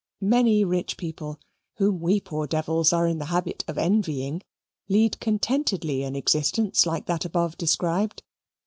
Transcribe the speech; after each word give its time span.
Many 0.25 0.65
rich 0.65 0.97
people, 0.97 1.39
whom 1.75 1.99
we 1.99 2.19
poor 2.19 2.47
devils 2.47 2.91
are 2.91 3.05
in 3.05 3.19
the 3.19 3.25
habit 3.25 3.63
of 3.67 3.77
envying, 3.77 4.41
lead 4.89 5.19
contentedly 5.19 6.01
an 6.01 6.15
existence 6.15 6.87
like 6.87 7.05
that 7.05 7.23
above 7.23 7.55
described. 7.55 8.23